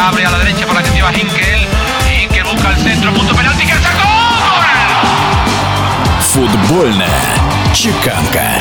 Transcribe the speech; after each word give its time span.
abre 0.00 0.24
a 0.24 0.30
la 0.30 0.38
derecha 0.38 0.66
por 0.66 0.74
la 0.74 0.82
que 0.82 0.90
lleva 0.90 1.12
Hinkel. 1.12 1.60
Hinkel 2.22 2.44
busca 2.44 2.70
el 2.70 2.76
centro, 2.76 3.12
punto 3.12 3.34
penalti 3.34 3.64
que 3.66 3.74
sacó. 3.74 4.08
Футбольная 6.32 7.50
чеканка. 7.74 8.60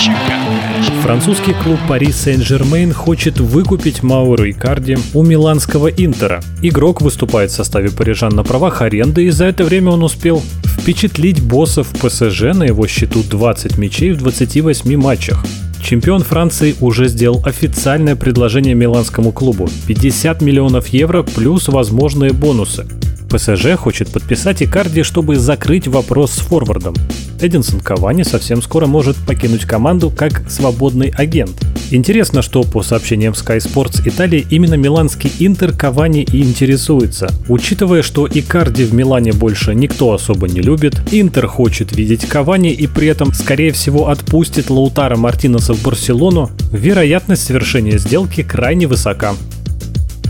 Французский 1.02 1.54
клуб 1.54 1.80
Пари 1.88 2.12
Сен-Жермейн 2.12 2.94
хочет 2.94 3.40
выкупить 3.40 4.04
Мауру 4.04 4.50
Икарди 4.50 4.98
у 5.14 5.24
миланского 5.24 5.88
Интера. 5.88 6.42
Игрок 6.62 7.02
выступает 7.02 7.52
в 7.52 7.56
составе 7.56 7.90
парижан 7.90 8.36
на 8.36 8.44
правах 8.44 8.82
аренды, 8.82 9.26
и 9.26 9.30
за 9.30 9.46
это 9.46 9.64
время 9.64 9.92
он 9.92 10.04
успел 10.04 10.44
впечатлить 10.66 11.42
боссов 11.42 11.90
ПСЖ 11.90 12.54
на 12.54 12.64
его 12.64 12.88
счету 12.88 13.24
20 13.24 13.78
мячей 13.78 14.12
в 14.12 14.18
28 14.18 14.98
матчах. 14.98 15.44
Чемпион 15.82 16.24
Франции 16.24 16.76
уже 16.82 17.08
сделал 17.08 17.42
официальное 17.46 18.16
предложение 18.16 18.76
миланскому 18.76 19.32
клубу– 19.32 19.70
50 19.88 20.42
миллионов 20.42 20.88
евро 20.88 21.24
плюс 21.24 21.68
возможные 21.68 22.32
бонусы. 22.32 22.86
ПСЖ 23.30 23.76
хочет 23.76 24.12
подписать 24.12 24.62
Икарди, 24.64 25.04
чтобы 25.04 25.38
закрыть 25.38 25.88
вопрос 25.88 26.32
с 26.32 26.40
форвардом. 26.40 26.96
Эдинсон 27.40 27.80
Кавани 27.80 28.24
совсем 28.24 28.62
скоро 28.62 28.88
может 28.88 29.16
покинуть 29.18 29.66
команду 29.66 30.10
как 30.10 30.50
свободный 30.50 31.10
агент. 31.10 31.56
Интересно, 31.92 32.44
что 32.44 32.62
по 32.64 32.84
сообщениям 32.84 33.34
Sky 33.34 33.58
Sports 33.58 34.08
Италии 34.08 34.46
именно 34.52 34.76
миланский 34.76 35.32
Интер 35.40 35.72
Кавани 35.72 36.22
и 36.22 36.44
интересуется. 36.44 37.30
Учитывая, 37.48 38.04
что 38.04 38.28
Икарди 38.28 38.84
в 38.84 38.94
Милане 38.94 39.34
больше 39.34 39.74
никто 39.74 40.14
особо 40.14 40.48
не 40.48 40.62
любит, 40.62 41.02
Интер 41.12 41.48
хочет 41.48 41.96
видеть 41.96 42.28
Кавани 42.28 42.72
и 42.72 42.86
при 42.86 43.08
этом, 43.08 43.34
скорее 43.34 43.72
всего, 43.72 44.10
отпустит 44.10 44.70
Лаутара 44.70 45.18
Мартинеса 45.18 45.74
в 45.74 45.82
Барселону, 45.82 46.52
вероятность 46.72 47.46
совершения 47.46 47.98
сделки 47.98 48.44
крайне 48.44 48.86
высока. 48.86 49.34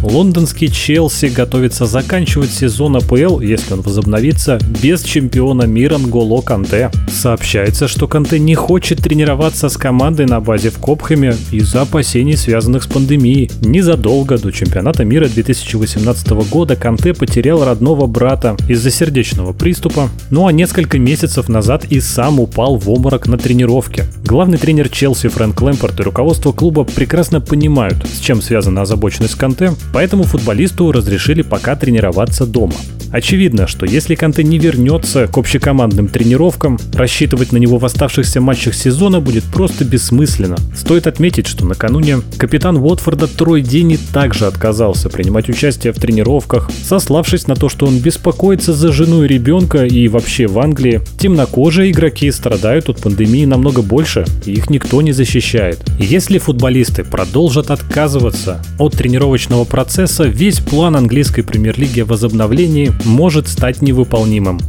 Лондонский 0.02 0.70
Челси 0.70 1.26
готовится 1.26 1.86
заканчивать 1.86 2.52
сезон 2.52 2.96
АПЛ, 2.96 3.42
если 3.42 3.74
он 3.74 3.82
возобновится, 3.82 4.58
без 4.82 5.04
чемпиона 5.04 5.64
мира 5.64 5.98
Нголо 5.98 6.42
Канте. 6.42 6.90
Сообщается, 7.12 7.88
что 7.90 8.08
Канте 8.08 8.40
не 8.40 8.56
хочет 8.56 9.00
тренироваться 9.00 9.68
с 9.68 9.76
командой 9.76 10.26
на 10.26 10.40
базе 10.40 10.70
в 10.70 10.80
Копхеме 10.80 11.36
из-за 11.52 11.82
опасений, 11.82 12.38
связанных 12.38 12.84
с 12.84 12.88
пандемией. 12.88 13.52
Незадолго 13.62 14.38
до 14.38 14.52
чемпионата 14.52 15.04
мира 15.04 15.28
2018 15.28 16.30
года 16.50 16.78
Канте 16.78 17.14
потерял 17.14 17.66
родного 17.66 18.08
брата 18.08 18.56
из-за 18.70 18.92
сердечного 18.92 19.52
приступа, 19.52 20.10
ну 20.32 20.48
а 20.48 20.54
несколько 20.54 20.98
месяцев 20.98 21.50
назад 21.50 21.86
и 21.90 22.00
сам 22.00 22.40
упал 22.40 22.78
в 22.78 22.90
обморок 22.90 23.28
на 23.28 23.38
тренировке. 23.38 24.06
Главный 24.24 24.58
тренер 24.58 24.88
Челси 24.88 25.28
Фрэнк 25.28 25.62
Лэмпорт 25.62 26.00
и 26.00 26.04
руководство 26.04 26.54
клуба 26.54 26.86
прекрасно 26.86 27.42
понимают, 27.42 28.06
с 28.08 28.20
чем 28.20 28.42
связана 28.42 28.84
озабоченность 28.84 29.36
Канте, 29.36 29.74
Поэтому 29.94 30.24
футболисту 30.24 30.92
разрешили 30.92 31.42
пока 31.42 31.76
тренироваться 31.76 32.46
дома. 32.46 32.76
Очевидно, 33.12 33.68
что 33.68 33.86
если 33.86 34.16
Канте 34.16 34.44
не 34.44 34.60
вернется 34.60 35.28
к 35.28 35.38
общекомандным 35.38 36.08
тренировкам, 36.08 36.78
рассчитывать 36.94 37.52
на 37.52 37.58
него 37.58 37.78
в 37.78 37.86
оставшихся 37.86 38.40
матчах 38.40 38.76
сезона 38.76 39.20
будет 39.20 39.44
просто 39.46 39.84
бессмысленно. 39.84 40.58
Стоит 40.76 41.08
отметить, 41.08 41.48
что 41.48 41.66
накануне 41.66 42.20
капитан 42.38 42.78
Уотфорда 42.78 43.28
Трой 43.28 43.62
Дини 43.62 43.98
также 44.14 44.46
отказался 44.46 45.10
принимать 45.10 45.50
участие 45.50 45.92
в 45.92 46.00
тренировках, 46.00 46.70
сославшись 46.84 47.48
на 47.48 47.56
то, 47.56 47.68
что 47.68 47.88
он 47.88 48.00
беспокоится 48.00 48.74
за 48.74 48.92
жену 48.92 49.24
и 49.24 49.28
ребенка 49.28 49.86
и 49.86 50.08
вообще 50.08 50.48
в 50.48 50.60
Англии. 50.60 51.02
Темнокожие 51.20 51.92
игроки 51.92 52.32
страдают 52.32 52.90
от 52.90 53.02
пандемии 53.02 53.46
намного 53.46 53.82
больше, 53.82 54.26
и 54.46 54.52
их 54.52 54.70
никто 54.70 55.02
не 55.02 55.14
защищает. 55.14 55.80
Если 56.00 56.38
футболисты 56.38 57.04
продолжат 57.04 57.72
отказываться 57.72 58.62
от 58.78 58.94
тренировочного 58.94 59.66
процесса, 59.66 60.26
весь 60.26 60.60
план 60.60 60.96
английской 60.96 61.42
премьер-лиги 61.42 62.02
о 62.02 62.06
возобновлении 62.06 62.94
может 63.06 63.48
стать 63.48 63.82
невыполнимым. 63.82 64.60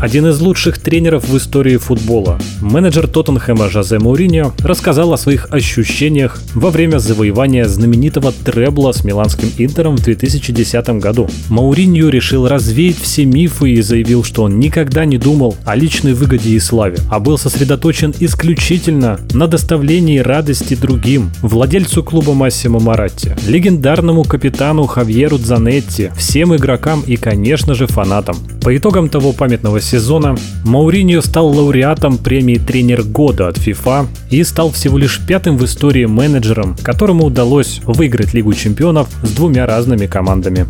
Один 0.00 0.26
из 0.26 0.40
лучших 0.40 0.78
тренеров 0.78 1.28
в 1.28 1.36
истории 1.36 1.76
футбола, 1.76 2.38
менеджер 2.60 3.08
Тоттенхэма 3.08 3.68
Жозе 3.68 3.98
Мауриньо, 3.98 4.52
рассказал 4.60 5.12
о 5.12 5.16
своих 5.16 5.52
ощущениях 5.52 6.40
во 6.54 6.70
время 6.70 6.98
завоевания 6.98 7.66
знаменитого 7.66 8.32
требла 8.32 8.92
с 8.92 9.04
миланским 9.04 9.50
Интером 9.56 9.96
в 9.96 10.02
2010 10.02 10.88
году. 11.00 11.28
Мауриньо 11.48 12.08
решил 12.08 12.48
развеять 12.48 12.98
все 12.98 13.24
мифы 13.24 13.70
и 13.72 13.82
заявил, 13.82 14.24
что 14.24 14.42
он 14.42 14.58
никогда 14.58 15.04
не 15.04 15.18
думал 15.18 15.56
о 15.64 15.76
личной 15.76 16.12
выгоде 16.12 16.50
и 16.50 16.60
славе, 16.60 16.98
а 17.10 17.20
был 17.20 17.38
сосредоточен 17.38 18.12
исключительно 18.20 19.20
на 19.32 19.46
доставлении 19.46 20.18
радости 20.18 20.74
другим, 20.74 21.30
владельцу 21.40 22.02
клуба 22.02 22.34
Массимо 22.34 22.80
Маратти, 22.80 23.36
легендарному 23.46 24.24
капитану 24.24 24.86
Хавьеру 24.86 25.38
Дзанетти, 25.38 26.10
всем 26.16 26.54
игрокам 26.54 27.02
и, 27.06 27.16
конечно 27.16 27.74
же, 27.74 27.86
фанатам. 27.86 28.36
По 28.64 28.74
итогам 28.74 29.10
того 29.10 29.34
памятного 29.34 29.78
сезона 29.78 30.36
Мауриньо 30.64 31.20
стал 31.20 31.48
лауреатом 31.48 32.16
премии 32.16 32.56
«Тренер 32.56 33.02
года» 33.02 33.48
от 33.48 33.58
FIFA 33.58 34.06
и 34.30 34.42
стал 34.42 34.70
всего 34.70 34.96
лишь 34.96 35.20
пятым 35.20 35.58
в 35.58 35.64
истории 35.66 36.06
менеджером, 36.06 36.74
которому 36.82 37.26
удалось 37.26 37.82
выиграть 37.84 38.32
Лигу 38.32 38.54
чемпионов 38.54 39.08
с 39.22 39.32
двумя 39.32 39.66
разными 39.66 40.06
командами. 40.06 40.66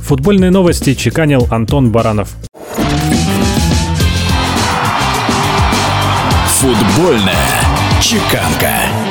Футбольные 0.00 0.50
новости 0.50 0.94
чеканил 0.94 1.46
Антон 1.50 1.92
Баранов. 1.92 2.30
Футбольная 6.46 7.60
чеканка. 8.00 9.03